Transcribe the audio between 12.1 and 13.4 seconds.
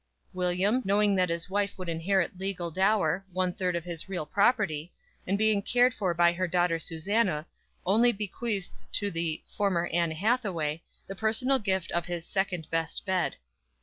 "second best bed."